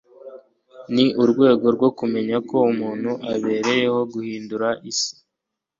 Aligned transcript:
ni 0.93 1.05
urwego 1.23 1.65
rwo 1.75 1.89
kumenya 1.97 2.37
ko 2.49 2.57
umuntu 2.71 3.11
abereyeho 3.33 3.99
guhindura 4.13 4.67
isi 4.91 5.11